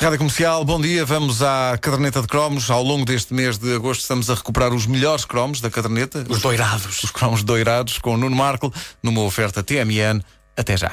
Rádio 0.00 0.18
Comercial, 0.18 0.64
bom 0.64 0.80
dia. 0.80 1.04
Vamos 1.04 1.42
à 1.42 1.76
caderneta 1.76 2.20
de 2.20 2.28
cromos. 2.28 2.70
Ao 2.70 2.82
longo 2.84 3.04
deste 3.04 3.34
mês 3.34 3.58
de 3.58 3.74
agosto 3.74 4.02
estamos 4.02 4.30
a 4.30 4.34
recuperar 4.34 4.72
os 4.72 4.86
melhores 4.86 5.24
cromos 5.24 5.60
da 5.60 5.68
caderneta. 5.68 6.24
Os 6.28 6.40
doirados. 6.40 7.02
Os 7.02 7.10
cromos 7.10 7.42
doirados 7.42 7.98
com 7.98 8.14
o 8.14 8.16
Nuno 8.16 8.36
Marco 8.36 8.72
numa 9.02 9.22
oferta 9.22 9.60
TMN. 9.60 10.22
Até 10.56 10.76
já. 10.76 10.92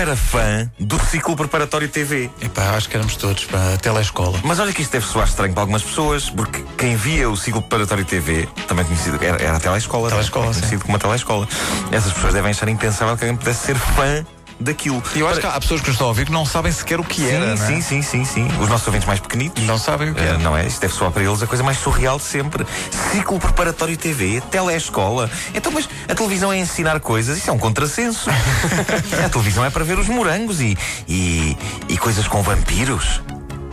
Era 0.00 0.16
fã 0.16 0.70
do 0.78 0.98
ciclo 0.98 1.36
preparatório 1.36 1.88
TV. 1.88 2.30
Epá, 2.40 2.70
acho 2.70 2.88
que 2.88 2.96
éramos 2.96 3.16
todos 3.16 3.44
para 3.44 3.74
a 3.74 3.76
telescola. 3.76 4.40
Mas 4.42 4.58
olha 4.58 4.72
que 4.72 4.80
isto 4.80 4.92
deve 4.92 5.06
soar 5.06 5.28
estranho 5.28 5.52
para 5.52 5.62
algumas 5.62 5.82
pessoas, 5.82 6.30
porque 6.30 6.64
quem 6.78 6.96
via 6.96 7.28
o 7.28 7.36
ciclo 7.36 7.60
preparatório 7.60 8.04
TV, 8.04 8.48
também 8.66 8.84
conhecido, 8.84 9.22
era, 9.22 9.42
era 9.42 9.56
a 9.56 9.60
telescola, 9.60 10.08
Telescola, 10.08 10.46
né? 10.46 10.52
conhecido 10.54 10.84
como 10.84 10.96
a 10.96 10.98
telescola. 10.98 11.46
Essas 11.92 12.12
pessoas 12.14 12.32
devem 12.32 12.50
achar 12.50 12.68
impensável 12.68 13.16
que 13.16 13.24
alguém 13.24 13.36
pudesse 13.36 13.66
ser 13.66 13.76
fã 13.76 14.24
daquilo. 14.60 15.02
E 15.14 15.20
eu 15.20 15.28
acho 15.28 15.40
que 15.40 15.46
há 15.46 15.58
pessoas 15.60 15.80
que 15.80 15.86
nos 15.88 15.94
estão 15.94 16.06
a 16.06 16.10
ouvir 16.10 16.26
que 16.26 16.32
não 16.32 16.44
sabem 16.44 16.70
sequer 16.70 17.00
o 17.00 17.04
que 17.04 17.16
sim, 17.22 17.28
era. 17.30 17.46
é? 17.52 17.56
sim, 17.56 17.80
sim, 17.80 18.02
sim, 18.02 18.24
sim. 18.24 18.46
Os 18.60 18.68
nossos 18.68 18.86
ouvintes 18.86 19.06
mais 19.06 19.20
pequenitos. 19.20 19.62
Não 19.64 19.78
sabem 19.78 20.10
o 20.10 20.14
que 20.14 20.20
Eh, 20.20 20.28
era. 20.28 20.38
não 20.38 20.56
é? 20.56 20.66
Isto 20.66 20.80
deve 20.82 20.92
soar 20.94 21.10
para 21.10 21.22
eles 21.22 21.42
a 21.42 21.46
coisa 21.46 21.62
mais 21.64 21.78
surreal 21.78 22.18
de 22.18 22.24
sempre. 22.24 22.66
Ciclo 23.10 23.38
preparatório 23.38 23.96
TV, 23.96 24.40
telescola. 24.50 25.30
Então, 25.54 25.72
mas 25.72 25.88
a 26.08 26.14
televisão 26.14 26.52
é 26.52 26.58
ensinar 26.58 27.00
coisas? 27.00 27.38
Isso 27.38 27.50
é 27.50 27.52
um 27.52 27.58
contrassenso. 27.58 28.28
a 29.24 29.28
televisão 29.28 29.64
é 29.64 29.70
para 29.70 29.84
ver 29.84 29.98
os 29.98 30.08
morangos 30.08 30.60
e, 30.60 30.76
e, 31.08 31.56
e 31.88 31.96
coisas 31.96 32.26
com 32.28 32.42
vampiros. 32.42 33.20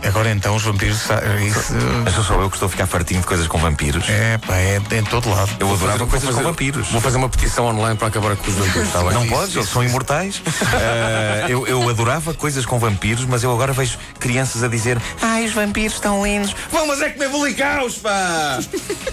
Agora 0.08 0.30
então 0.30 0.56
os 0.56 0.62
vampiros. 0.62 1.02
Isso. 1.46 1.74
Mas 2.04 2.14
sou 2.14 2.24
só 2.24 2.34
eu 2.40 2.48
que 2.48 2.56
estou 2.56 2.66
a 2.66 2.70
ficar 2.70 2.86
fartinho 2.86 3.20
de 3.20 3.26
coisas 3.26 3.46
com 3.46 3.58
vampiros. 3.58 4.08
É, 4.08 4.38
pá, 4.38 4.56
é 4.56 4.80
em 4.92 5.04
todo 5.04 5.28
lado. 5.28 5.50
Eu 5.60 5.72
adorava 5.72 6.06
coisas 6.06 6.28
fazer- 6.28 6.38
com 6.42 6.48
vampiros. 6.48 6.88
Vou 6.88 7.00
fazer 7.00 7.16
uma 7.18 7.28
petição 7.28 7.66
online 7.66 7.96
para 7.98 8.08
acabar 8.08 8.34
com 8.36 8.48
os 8.50 8.54
vampiros, 8.56 8.88
bem? 8.92 9.12
Não 9.12 9.26
podes, 9.28 9.54
eles 9.54 9.68
são 9.68 9.84
imortais. 9.84 10.42
Eh, 10.80 11.46
eu, 11.48 11.66
eu 11.66 11.88
adorava 11.88 12.32
coisas 12.34 12.64
com 12.66 12.78
vampiros, 12.78 13.24
mas 13.24 13.42
eu 13.42 13.52
agora 13.52 13.72
vejo 13.72 13.98
crianças 14.18 14.62
a 14.62 14.68
dizer: 14.68 15.00
Ai, 15.20 15.44
os 15.46 15.52
vampiros 15.52 15.94
estão 15.94 16.24
lindos. 16.24 16.54
Vão, 16.70 16.86
mas 16.86 17.00
é 17.00 17.10
comer 17.10 17.28
bolicaus, 17.28 17.96
pá! 17.98 18.58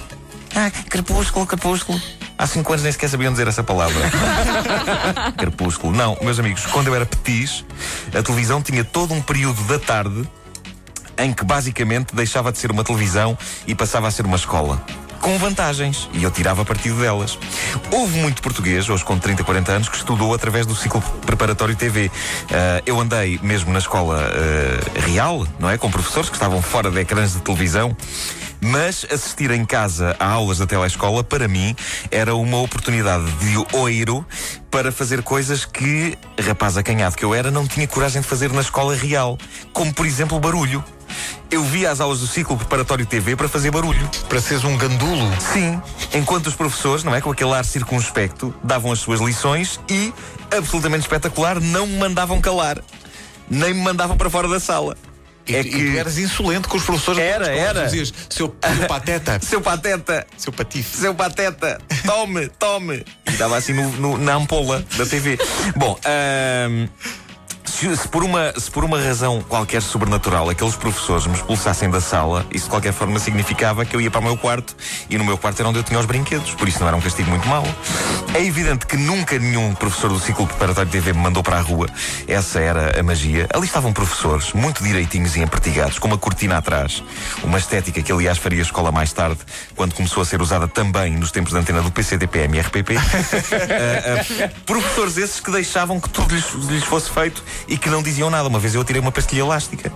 ah, 0.56 0.72
crepúsculo, 0.90 1.46
crepúsculo. 1.46 2.00
Há 2.38 2.46
cinco 2.48 2.72
anos 2.74 2.84
nem 2.84 2.92
sequer 2.92 3.10
sabiam 3.10 3.32
dizer 3.32 3.48
essa 3.48 3.64
palavra. 3.64 3.96
crepúsculo. 5.38 5.96
Não, 5.96 6.18
meus 6.22 6.38
amigos, 6.40 6.66
quando 6.68 6.88
eu 6.88 6.96
era 6.96 7.06
petis, 7.06 7.64
a 8.18 8.22
televisão 8.22 8.62
tinha 8.62 8.84
todo 8.84 9.14
um 9.14 9.22
período 9.22 9.62
da 9.64 9.80
tarde 9.80 10.28
em 11.18 11.34
que 11.34 11.44
basicamente 11.44 12.16
deixava 12.16 12.52
de 12.52 12.58
ser 12.58 12.72
uma 12.72 12.84
televisão 12.84 13.38
e 13.68 13.76
passava 13.76 14.08
a 14.08 14.12
ser 14.12 14.26
uma 14.26 14.38
escola. 14.38 14.82
Com 15.22 15.40
vantagens, 15.40 16.08
e 16.14 16.24
eu 16.24 16.30
tirava 16.30 16.64
partido 16.64 17.00
delas. 17.00 17.40
Houve 17.92 18.20
muito 18.20 18.44
português, 18.44 18.88
hoje 18.90 19.04
com 19.04 19.18
30, 19.18 19.44
40 19.44 19.72
anos, 19.72 19.90
que 19.90 19.98
estudou 19.98 20.34
através 20.36 20.68
do 20.68 20.76
ciclo 20.76 21.02
preparatório 21.26 21.76
TV. 21.76 22.12
Ah, 22.52 22.84
eu 22.86 23.00
andei 23.00 23.40
mesmo 23.42 23.74
na 23.74 23.80
escola 23.80 24.22
ah, 24.22 25.00
real, 25.00 25.48
não 25.58 25.70
é? 25.70 25.80
Com 25.80 25.90
professores 25.90 26.30
que 26.30 26.36
estavam 26.36 26.62
fora 26.62 26.92
de 26.92 27.00
ecrãs 27.00 27.34
de 27.34 27.42
televisão. 27.42 27.96
Mas 28.62 29.06
assistir 29.12 29.52
em 29.52 29.66
casa 29.66 30.16
a 30.20 30.28
aulas 30.28 30.60
da 30.60 30.66
telescola, 30.66 31.24
para 31.24 31.48
mim, 31.48 31.76
era 32.10 32.36
uma 32.36 32.58
oportunidade 32.58 33.26
de 33.34 33.78
oiro 33.78 34.26
para 34.72 34.92
fazer 34.92 35.22
coisas 35.24 35.66
que, 35.66 36.18
rapaz 36.40 36.78
acanhado 36.78 37.16
que 37.16 37.24
eu 37.24 37.34
era, 37.34 37.52
não 37.52 37.68
tinha 37.68 37.88
coragem 37.88 38.22
de 38.22 38.28
fazer 38.28 38.52
na 38.52 38.62
escola 38.62 38.96
real. 38.96 39.38
Como, 39.74 39.94
por 39.94 40.06
exemplo, 40.06 40.40
barulho. 40.40 40.84
Eu 41.56 41.64
via 41.64 41.90
as 41.90 42.02
aulas 42.02 42.20
do 42.20 42.28
ciclo 42.28 42.58
preparatório 42.58 43.06
TV 43.06 43.34
para 43.34 43.48
fazer 43.48 43.72
barulho. 43.72 44.10
Para 44.28 44.42
seres 44.42 44.66
um 44.66 44.76
gandulo. 44.78 45.32
Sim, 45.54 45.82
enquanto 46.14 46.48
os 46.48 46.54
professores, 46.54 47.02
não 47.06 47.16
é? 47.16 47.22
Com 47.22 47.32
aquele 47.32 47.54
ar 47.54 47.64
circunspecto, 47.64 48.54
davam 48.62 48.92
as 48.92 49.00
suas 49.00 49.22
lições 49.22 49.80
e, 49.90 50.14
absolutamente 50.54 51.04
espetacular, 51.04 51.62
não 51.62 51.88
me 51.88 51.98
mandavam 51.98 52.42
calar. 52.42 52.78
Nem 53.50 53.74
me 53.74 53.80
mandavam 53.82 54.18
para 54.18 54.30
fora 54.30 54.50
da 54.50 54.60
sala. 54.60 54.98
E, 55.48 55.56
é 55.56 55.62
tu- 55.62 55.68
e 55.70 55.72
que. 55.72 55.92
tu 55.94 55.98
eras 55.98 56.18
insolente 56.18 56.68
com 56.68 56.76
os 56.76 56.84
professores. 56.84 57.22
Era, 57.22 57.48
era. 57.48 57.86
Dizias, 57.86 58.14
seu, 58.30 58.54
seu 58.78 58.84
pateta. 58.86 59.40
Seu 59.42 59.62
pateta! 59.62 60.28
seu 60.38 60.52
patife. 60.52 60.98
Seu 60.98 61.16
pateta, 61.16 61.80
tome, 62.06 62.50
tome. 62.60 63.06
E 63.28 63.32
estava 63.32 63.56
assim 63.56 63.72
no- 63.72 63.92
no- 63.94 64.18
na 64.18 64.34
ampola 64.34 64.84
da 64.98 65.06
TV. 65.06 65.38
Bom, 65.78 65.98
se, 67.76 67.98
se 67.98 68.08
por 68.08 68.24
uma, 68.24 68.58
se 68.58 68.72
por 68.72 68.86
uma 68.86 68.98
razão 68.98 69.42
qualquer 69.42 69.82
sobrenatural 69.82 70.50
aqueles 70.50 70.78
professores 70.78 71.28
me 71.28 71.34
expulsassem 71.34 71.90
da 71.90 72.00
sala, 72.00 72.46
isso 72.50 72.66
de 72.66 72.70
qualquer 72.70 72.94
forma 72.94 73.20
significava 73.20 73.84
que 73.84 73.94
eu 73.94 74.00
ia 74.00 74.10
para 74.10 74.22
o 74.22 74.24
meu 74.24 74.38
quarto 74.38 74.74
e 75.10 75.18
no 75.18 75.26
meu 75.26 75.38
quarto 75.38 75.60
era 75.60 75.68
onde 75.68 75.80
eu 75.80 75.84
tinha 75.84 76.00
os 76.00 76.06
brinquedos, 76.06 76.52
por 76.52 76.70
isso 76.70 76.80
não 76.80 76.88
era 76.88 76.96
um 76.96 77.02
castigo 77.02 77.30
muito 77.30 77.46
mau. 77.50 77.66
É 78.34 78.44
evidente 78.44 78.86
que 78.86 78.96
nunca 78.96 79.38
nenhum 79.38 79.74
professor 79.76 80.10
do 80.10 80.20
ciclo 80.20 80.48
preparatório 80.48 80.90
de 80.90 80.98
TV 80.98 81.12
me 81.12 81.20
mandou 81.20 81.44
para 81.44 81.58
a 81.58 81.62
rua. 81.62 81.88
Essa 82.28 82.60
era 82.60 82.98
a 83.00 83.04
magia. 83.04 83.48
Ali 83.54 83.66
estavam 83.66 83.92
professores, 83.92 84.54
muito 84.54 84.84
direitinhos 84.84 85.36
e 85.36 85.42
empertigados, 85.42 86.00
com 86.00 86.08
uma 86.08 86.18
cortina 86.18 86.58
atrás. 86.58 87.04
Uma 87.44 87.58
estética 87.58 88.02
que, 88.02 88.12
aliás, 88.12 88.38
faria 88.38 88.62
escola 88.62 88.92
mais 88.92 89.14
tarde, 89.14 89.40
quando 89.76 89.94
começou 89.94 90.22
a 90.22 90.26
ser 90.26 90.42
usada 90.42 90.68
também 90.68 91.16
nos 91.16 91.32
tempos 91.32 91.54
da 91.54 91.60
antena 91.60 91.82
do 91.82 91.92
PCDPM 91.92 92.58
e 92.58 92.62
RPP. 92.62 92.98
Ah, 92.98 94.44
ah, 94.44 94.50
professores 94.66 95.18
esses 95.18 95.40
que 95.40 95.52
deixavam 95.52 96.00
que 96.00 96.10
tudo 96.10 96.36
lhes, 96.36 96.46
lhes 96.70 96.84
fosse 96.84 97.10
feito 97.10 97.44
e 97.68 97.78
que 97.78 97.90
não 97.90 98.02
diziam 98.04 98.30
nada. 98.30 98.48
Uma 98.48 98.60
vez 98.60 98.76
eu 98.76 98.84
tirei 98.84 99.02
uma 99.02 99.12
pastilha 99.12 99.42
elástica 99.42 99.92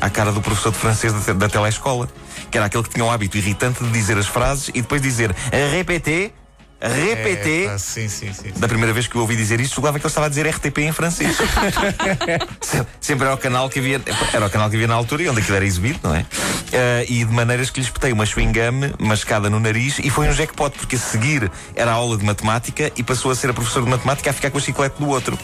à 0.00 0.08
cara 0.10 0.32
do 0.32 0.40
professor 0.40 0.72
de 0.72 0.78
francês 0.78 1.12
da, 1.12 1.32
da 1.32 1.48
telescola, 1.48 2.08
que 2.50 2.56
era 2.58 2.66
aquele 2.66 2.82
que 2.82 2.90
tinha 2.90 3.04
o 3.04 3.10
hábito 3.10 3.36
irritante 3.36 3.82
de 3.82 3.90
dizer 3.90 4.16
as 4.18 4.26
frases 4.26 4.68
e 4.74 4.80
depois 4.82 5.00
dizer 5.02 5.34
repetir, 5.70 6.32
repetir. 6.80 7.64
É, 7.66 7.68
pá, 7.72 7.78
sim, 7.78 8.08
sim, 8.08 8.32
sim. 8.32 8.52
Da 8.56 8.66
primeira 8.66 8.92
vez 8.92 9.06
que 9.06 9.14
eu 9.14 9.20
ouvi 9.20 9.36
dizer 9.36 9.60
isto, 9.60 9.74
julgava 9.76 9.98
que 9.98 10.04
ele 10.04 10.10
estava 10.10 10.26
a 10.26 10.28
dizer 10.28 10.46
RTP 10.48 10.78
em 10.78 10.92
francês. 10.92 11.36
Se- 12.60 12.84
Sempre 13.00 13.26
era 13.26 13.34
o 13.34 13.38
canal 13.38 13.68
que 13.70 13.78
havia, 13.78 14.00
era 14.32 14.46
o 14.46 14.50
canal 14.50 14.68
que 14.68 14.76
havia 14.76 14.88
na 14.88 14.94
altura 14.94 15.22
e 15.22 15.28
onde 15.28 15.40
aquilo 15.40 15.56
era 15.56 15.64
exibido, 15.64 16.00
não 16.02 16.14
é? 16.14 16.26
Ah, 16.72 17.04
e 17.08 17.24
de 17.24 17.32
maneiras 17.32 17.70
que 17.70 17.80
lhe 17.80 17.86
espetei 17.86 18.12
uma 18.12 18.26
chewing 18.26 18.52
gum 18.52 19.06
mascada 19.06 19.48
no 19.48 19.60
nariz 19.60 19.98
e 20.00 20.10
foi 20.10 20.28
um 20.28 20.32
jackpot, 20.32 20.76
porque 20.76 20.96
a 20.96 20.98
seguir 20.98 21.50
era 21.76 21.90
a 21.92 21.94
aula 21.94 22.16
de 22.16 22.24
matemática 22.24 22.90
e 22.96 23.02
passou 23.02 23.30
a 23.30 23.34
ser 23.34 23.50
a 23.50 23.54
professora 23.54 23.84
de 23.84 23.90
matemática 23.90 24.30
a 24.30 24.32
ficar 24.32 24.50
com 24.50 24.58
a 24.58 24.60
chiclete 24.60 24.96
do 24.98 25.08
outro. 25.08 25.38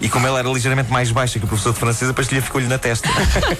E 0.00 0.08
como 0.08 0.26
ela 0.26 0.38
era 0.38 0.48
ligeiramente 0.48 0.90
mais 0.90 1.10
baixa 1.10 1.38
que 1.38 1.44
o 1.44 1.48
professor 1.48 1.72
de 1.72 1.78
francês, 1.78 2.10
a 2.10 2.14
pastilha 2.14 2.42
ficou-lhe 2.42 2.66
na 2.66 2.78
testa. 2.78 3.08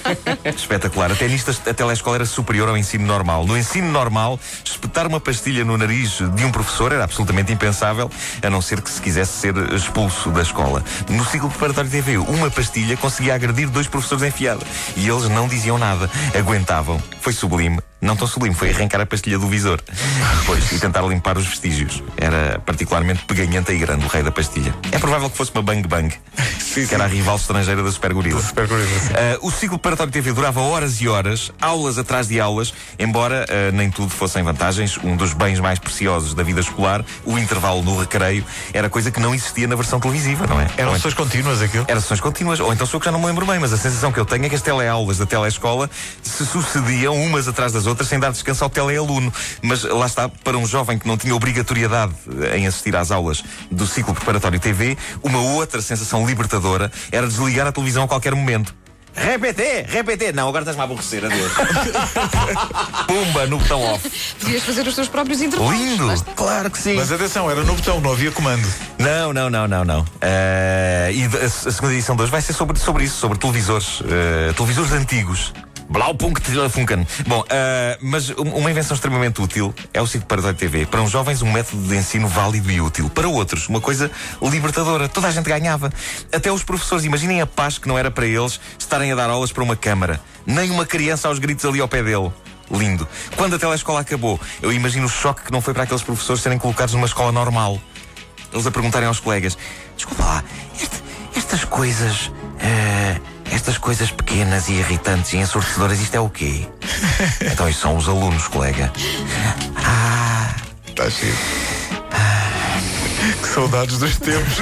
Espetacular. 0.55 1.11
Até 1.11 1.27
nisto 1.27 1.51
a 1.67 1.73
telescola 1.73 2.17
era 2.17 2.25
superior 2.25 2.69
ao 2.69 2.77
ensino 2.77 3.05
normal. 3.05 3.45
No 3.45 3.57
ensino 3.57 3.91
normal, 3.91 4.39
espetar 4.63 5.07
uma 5.07 5.19
pastilha 5.19 5.65
no 5.65 5.77
nariz 5.77 6.19
de 6.35 6.45
um 6.45 6.51
professor 6.51 6.91
era 6.91 7.03
absolutamente 7.03 7.51
impensável, 7.51 8.09
a 8.41 8.49
não 8.49 8.61
ser 8.61 8.81
que 8.81 8.89
se 8.89 9.01
quisesse 9.01 9.33
ser 9.33 9.55
expulso 9.73 10.29
da 10.29 10.41
escola. 10.41 10.83
No 11.09 11.25
ciclo 11.25 11.49
preparatório 11.49 11.89
de 11.89 11.97
TV, 11.97 12.17
uma 12.17 12.49
pastilha 12.49 12.95
conseguia 12.97 13.35
agredir 13.35 13.69
dois 13.69 13.87
professores 13.87 14.23
enfiada. 14.23 14.65
E 14.95 15.07
eles 15.07 15.29
não 15.29 15.47
diziam 15.47 15.77
nada. 15.77 16.09
Aguentavam. 16.37 17.01
Foi 17.21 17.33
sublime. 17.33 17.79
Não 17.99 18.15
tão 18.15 18.27
sublime, 18.27 18.53
foi 18.53 18.69
arrancar 18.69 19.01
a 19.01 19.05
pastilha 19.05 19.39
do 19.39 19.47
visor. 19.47 19.81
Depois, 20.39 20.71
e 20.71 20.79
tentar 20.79 21.01
limpar 21.01 21.37
os 21.37 21.47
vestígios. 21.47 22.03
Era 22.15 22.59
particularmente 22.59 23.25
peganhenta 23.25 23.73
e 23.73 23.77
grande 23.79 24.05
o 24.05 24.07
rei 24.07 24.21
da 24.21 24.31
pastilha. 24.31 24.73
É 24.91 24.99
provável 24.99 25.29
que 25.29 25.37
fosse 25.37 25.51
uma 25.53 25.63
Bang 25.63 25.87
Bang, 25.87 26.13
que 26.73 26.93
era 26.93 27.05
a 27.05 27.07
rival 27.07 27.37
estrangeira 27.37 27.81
da 27.81 27.91
Super 27.91 28.13
Gorila. 28.13 28.39
Super 28.39 28.67
curioso. 28.67 28.91
Ah, 29.13 29.39
o 29.41 29.49
ciclo 29.49 29.79
preparatório 29.79 30.13
TV 30.13 30.31
durava 30.31 30.61
horas 30.61 31.01
e 31.01 31.07
horas, 31.07 31.51
aulas 31.59 31.97
atrás 31.97 32.27
de 32.27 32.39
aulas, 32.39 32.71
embora 32.99 33.45
ah, 33.49 33.71
nem 33.71 33.89
tudo 33.89 34.09
fossem 34.11 34.43
vantagens. 34.43 34.97
Um 35.03 35.15
dos 35.15 35.33
bens 35.33 35.59
mais 35.59 35.79
preciosos 35.79 36.35
da 36.35 36.43
vida 36.43 36.61
escolar, 36.61 37.03
o 37.25 37.37
intervalo 37.37 37.81
no 37.81 37.99
recreio, 37.99 38.45
era 38.73 38.89
coisa 38.89 39.09
que 39.09 39.19
não 39.19 39.33
existia 39.33 39.67
na 39.67 39.75
versão 39.75 39.99
televisiva, 39.99 40.45
não 40.45 40.61
é? 40.61 40.67
Eram 40.77 40.93
sessões 40.93 41.15
contínuas 41.15 41.61
aquilo. 41.63 41.85
era 41.87 41.99
sessões 41.99 42.19
contínuas, 42.21 42.59
ou 42.59 42.71
então 42.71 42.85
sou 42.85 42.99
que 42.99 43.05
já 43.07 43.11
não 43.11 43.19
me 43.19 43.25
lembro 43.25 43.45
bem, 43.47 43.57
mas 43.57 43.73
a 43.73 43.77
sensação 43.77 44.11
que 44.11 44.19
eu 44.19 44.25
tenho 44.25 44.45
é 44.45 44.49
que 44.49 44.55
as 44.55 44.61
teleaulas 44.61 45.17
da 45.17 45.25
telescola 45.25 45.89
se 46.21 46.45
sucediam 46.45 47.15
umas 47.15 47.47
atrás 47.47 47.71
das 47.71 47.87
outras 47.87 47.96
sem 48.05 48.19
dar 48.19 48.31
descanso 48.31 48.63
ao 48.63 48.69
telealuno. 48.69 49.33
Mas 49.61 49.83
lá 49.83 50.05
está, 50.05 50.29
para 50.29 50.57
um 50.57 50.65
jovem 50.65 50.97
que 50.97 51.07
não 51.07 51.17
tinha 51.17 51.35
obrigatoriedade 51.35 52.13
eh, 52.41 52.57
em 52.57 52.67
assistir 52.67 52.95
às 52.95 53.11
aulas 53.11 53.43
do 53.71 53.85
ciclo 53.87 54.13
preparatório 54.13 54.59
TV, 54.59 54.97
uma 55.23 55.39
outra 55.39 55.81
sensação 55.81 56.25
libertadora 56.25 56.91
era 57.11 57.27
desligar 57.27 57.67
a 57.67 57.71
televisão 57.71 58.03
a 58.03 58.07
qualquer 58.07 58.33
momento. 58.35 58.73
Repete, 59.17 59.83
repete. 59.87 60.31
Não, 60.31 60.47
agora 60.47 60.61
estás-me 60.61 60.81
a 60.81 60.85
aborrecer, 60.85 61.25
adeus. 61.25 61.51
Pumba, 63.07 63.47
no 63.47 63.57
botão 63.57 63.81
off. 63.81 64.07
Podias 64.39 64.63
fazer 64.63 64.87
os 64.87 64.93
teus 64.93 65.07
próprios 65.07 65.41
intervalos. 65.41 65.75
Lindo! 65.75 66.13
Está. 66.13 66.33
Claro 66.33 66.69
que 66.69 66.77
sim. 66.77 66.93
Mas 66.93 67.11
atenção, 67.11 67.49
era 67.49 67.63
no 67.63 67.73
botão, 67.73 67.99
não 67.99 68.11
havia 68.11 68.31
comando. 68.31 68.67
Não, 68.99 69.33
não, 69.33 69.49
não, 69.49 69.67
não, 69.67 69.83
não. 69.83 70.05
Eh, 70.21 71.11
e 71.15 71.23
a, 71.25 71.45
a 71.45 71.49
segunda 71.49 71.93
edição 71.95 72.15
de 72.15 72.21
hoje 72.21 72.31
vai 72.31 72.41
ser 72.41 72.53
sobre, 72.53 72.77
sobre 72.77 73.05
isso, 73.05 73.15
sobre 73.17 73.39
televisores. 73.39 74.03
eh, 74.07 74.53
televisores 74.53 74.91
antigos. 74.91 75.51
Blaupunkt 75.89 76.41
Telefunken. 76.43 77.07
Bom, 77.27 77.43
eh, 77.49 77.97
mas 78.01 78.29
um- 78.31 78.55
uma 78.57 78.69
invenção 78.69 78.93
extremamente 78.95 79.41
útil 79.41 79.73
é 79.93 80.01
o 80.01 80.07
sítio 80.07 80.27
para 80.27 80.49
a 80.49 80.53
TV. 80.53 80.85
Para 80.85 81.01
uns 81.01 81.09
jovens, 81.11 81.41
um 81.41 81.51
método 81.51 81.81
de 81.87 81.95
ensino 81.95 82.27
válido 82.27 82.69
e 82.69 82.81
útil. 82.81 83.09
Para 83.09 83.27
outros, 83.27 83.67
uma 83.69 83.79
coisa 83.79 84.11
libertadora. 84.41 85.07
Toda 85.07 85.27
a 85.27 85.31
gente 85.31 85.45
ganhava. 85.47 85.91
Até 86.33 86.51
os 86.51 86.63
professores. 86.63 87.05
Imaginem 87.05 87.41
a 87.41 87.47
paz 87.47 87.77
que 87.77 87.87
não 87.87 87.97
era 87.97 88.11
para 88.11 88.25
eles 88.25 88.59
estarem 88.77 89.11
a 89.11 89.15
dar 89.15 89.29
aulas 89.29 89.51
para 89.51 89.63
uma 89.63 89.75
câmara. 89.75 90.19
Nem 90.45 90.69
uma 90.69 90.85
criança 90.85 91.27
aos 91.29 91.39
gritos 91.39 91.63
ali 91.65 91.79
ao 91.79 91.87
pé 91.87 92.03
dele. 92.03 92.31
Lindo. 92.69 93.07
Quando 93.37 93.55
a 93.55 93.59
telescola 93.59 94.01
acabou, 94.01 94.37
eu 94.61 94.73
imagino 94.73 95.05
o 95.05 95.09
choque 95.09 95.43
que 95.43 95.51
não 95.53 95.61
foi 95.61 95.73
para 95.73 95.83
aqueles 95.83 96.03
professores 96.03 96.41
serem 96.43 96.57
colocados 96.57 96.93
numa 96.93 97.05
escola 97.07 97.31
normal. 97.31 97.79
Eles 98.51 98.67
a 98.67 98.71
perguntarem 98.71 99.07
aos 99.07 99.21
colegas: 99.21 99.57
Desculpa 99.95 100.23
lá, 100.23 100.43
este- 100.75 101.01
estas 101.35 101.63
coisas. 101.63 102.29
eh, 102.59 103.21
estas 103.57 103.77
coisas 103.77 104.11
pequenas 104.11 104.69
e 104.69 104.73
irritantes 104.73 105.33
e 105.33 105.37
ensurdecedoras, 105.37 105.99
isto 105.99 106.15
é 106.15 106.19
o 106.19 106.29
quê? 106.29 106.67
então, 107.51 107.67
isso 107.67 107.81
são 107.81 107.97
os 107.97 108.07
alunos, 108.07 108.47
colega. 108.47 108.91
Ah, 109.83 110.53
Está 110.87 111.09
cheio. 111.09 111.35
Que 113.41 113.47
saudades 113.49 113.97
dos 113.97 114.17
tempos 114.17 114.59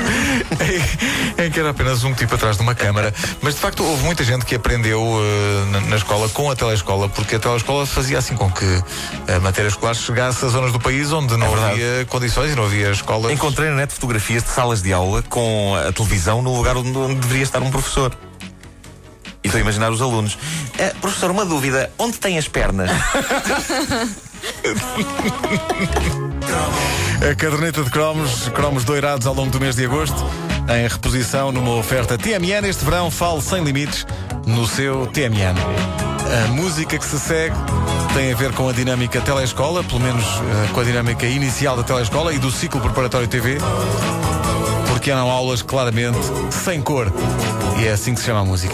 em, 1.38 1.44
em 1.46 1.52
que 1.52 1.60
era 1.60 1.70
apenas 1.70 2.04
um 2.04 2.14
tipo 2.14 2.34
atrás 2.36 2.56
de 2.58 2.64
uma 2.64 2.74
câmara. 2.74 3.14
Mas 3.42 3.54
de 3.54 3.60
facto 3.60 3.84
houve 3.84 4.04
muita 4.04 4.24
gente 4.24 4.44
que 4.46 4.56
aprendeu 4.56 5.02
eh, 5.02 5.72
na, 5.72 5.82
na 5.82 5.96
escola 5.98 6.28
com 6.30 6.50
a 6.50 6.56
telescola, 6.56 7.08
porque 7.10 7.36
a 7.36 7.40
telescola 7.40 7.86
fazia 7.86 8.18
assim 8.18 8.36
com 8.36 8.50
que 8.50 8.66
a 9.34 9.40
matéria 9.40 9.68
escolar 9.68 9.94
chegasse 9.94 10.44
a 10.46 10.48
zonas 10.48 10.72
do 10.72 10.80
país 10.80 11.12
onde 11.12 11.38
não 11.38 11.50
verdade. 11.52 11.74
havia 11.74 12.06
condições 12.06 12.52
e 12.54 12.56
não 12.56 12.66
havia 12.66 12.90
escolas. 12.92 13.32
encontrei 13.32 13.70
na 13.70 13.76
net 13.76 13.94
fotografias 13.94 14.44
de 14.44 14.50
salas 14.50 14.82
de 14.82 14.92
aula 14.92 15.22
com 15.24 15.76
a 15.76 15.92
televisão 15.92 16.42
no 16.42 16.56
lugar 16.56 16.76
onde, 16.76 16.98
onde 16.98 17.16
deveria 17.16 17.44
estar 17.44 17.62
um 17.62 17.70
professor. 17.70 18.18
E 19.46 19.48
estou 19.48 19.60
a 19.60 19.62
imaginar 19.62 19.92
os 19.92 20.02
alunos. 20.02 20.40
"Eh, 20.80 20.92
professor, 21.00 21.30
uma 21.30 21.46
dúvida: 21.46 21.92
onde 22.00 22.18
tem 22.18 22.36
as 22.36 22.48
pernas? 22.48 22.90
A 27.32 27.36
caderneta 27.36 27.84
de 27.84 27.92
cromos, 27.92 28.50
cromos 28.50 28.84
doirados 28.84 29.28
ao 29.28 29.36
longo 29.36 29.52
do 29.52 29.60
mês 29.60 29.76
de 29.76 29.86
agosto, 29.86 30.26
em 30.68 30.88
reposição 30.88 31.52
numa 31.52 31.76
oferta 31.76 32.18
TMN. 32.18 32.68
Este 32.68 32.84
verão, 32.84 33.12
fale 33.12 33.40
sem 33.40 33.64
limites 33.64 34.04
no 34.48 34.68
seu 34.68 35.06
TMN. 35.08 35.56
A 36.44 36.48
música 36.48 36.98
que 36.98 37.06
se 37.06 37.20
segue 37.20 37.56
tem 38.16 38.34
a 38.34 38.36
ver 38.36 38.52
com 38.54 38.68
a 38.68 38.74
dinâmica 38.74 39.22
telescola, 39.22 39.84
pelo 39.84 40.00
menos 40.00 40.24
eh, 40.26 40.70
com 40.74 40.80
a 40.80 40.84
dinâmica 40.84 41.28
inicial 41.28 41.78
da 41.78 41.84
telescola 41.84 42.34
e 42.34 42.40
do 42.40 42.50
ciclo 42.52 42.82
preparatório 42.82 43.28
TV, 43.28 43.60
porque 44.88 45.12
eram 45.12 45.30
aulas 45.30 45.62
claramente 45.62 46.18
sem 46.52 46.82
cor. 46.82 47.12
E 47.78 47.88
é 47.88 47.92
assim 47.92 48.14
que 48.14 48.20
se 48.20 48.26
chama 48.26 48.42
a 48.42 48.46
música. 48.46 48.74